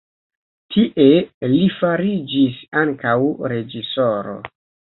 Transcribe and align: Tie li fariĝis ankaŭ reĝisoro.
Tie 0.75 1.05
li 1.51 1.59
fariĝis 1.75 2.59
ankaŭ 2.85 3.15
reĝisoro. 3.55 4.39